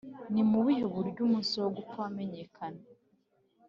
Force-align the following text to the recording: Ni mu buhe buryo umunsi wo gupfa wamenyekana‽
Ni 0.33 0.41
mu 0.49 0.57
buhe 0.63 0.85
buryo 0.95 1.19
umunsi 1.23 1.53
wo 1.61 1.69
gupfa 1.77 1.97
wamenyekana‽ 2.03 2.81